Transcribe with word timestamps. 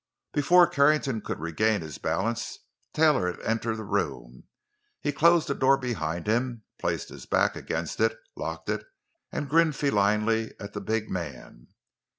Before 0.33 0.65
Carrington 0.65 1.21
could 1.21 1.39
regain 1.39 1.81
his 1.81 1.99
balance 1.99 2.57
Taylor 2.91 3.27
had 3.27 3.39
entered 3.41 3.77
the 3.77 3.83
room. 3.83 4.45
He 4.99 5.11
closed 5.11 5.47
the 5.47 5.53
door 5.53 5.77
behind 5.77 6.25
him, 6.25 6.63
placed 6.79 7.09
his 7.09 7.27
back 7.27 7.55
against 7.55 7.99
it, 7.99 8.17
locked 8.35 8.67
it, 8.67 8.83
and 9.31 9.47
grinned 9.47 9.75
felinely 9.75 10.55
at 10.59 10.73
the 10.73 10.81
big 10.81 11.11
man. 11.11 11.67